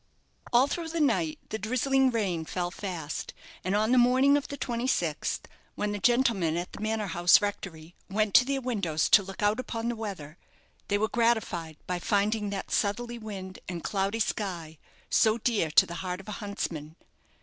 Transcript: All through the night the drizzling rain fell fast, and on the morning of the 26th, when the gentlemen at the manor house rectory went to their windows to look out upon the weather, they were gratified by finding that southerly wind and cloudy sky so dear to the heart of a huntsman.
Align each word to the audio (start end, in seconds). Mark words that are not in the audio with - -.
All 0.51 0.65
through 0.65 0.87
the 0.89 0.99
night 0.99 1.37
the 1.49 1.59
drizzling 1.59 2.09
rain 2.09 2.43
fell 2.43 2.71
fast, 2.71 3.35
and 3.63 3.75
on 3.75 3.91
the 3.91 3.99
morning 3.99 4.35
of 4.35 4.47
the 4.47 4.57
26th, 4.57 5.41
when 5.75 5.91
the 5.91 5.99
gentlemen 5.99 6.57
at 6.57 6.73
the 6.73 6.79
manor 6.81 7.05
house 7.05 7.39
rectory 7.39 7.93
went 8.09 8.33
to 8.33 8.43
their 8.45 8.61
windows 8.61 9.07
to 9.09 9.21
look 9.21 9.43
out 9.43 9.59
upon 9.59 9.89
the 9.89 9.95
weather, 9.95 10.39
they 10.87 10.97
were 10.97 11.07
gratified 11.07 11.77
by 11.85 11.99
finding 11.99 12.49
that 12.49 12.71
southerly 12.71 13.19
wind 13.19 13.59
and 13.69 13.83
cloudy 13.83 14.19
sky 14.19 14.79
so 15.07 15.37
dear 15.37 15.69
to 15.69 15.85
the 15.85 15.93
heart 16.01 16.19
of 16.19 16.27
a 16.27 16.31
huntsman. 16.41 16.95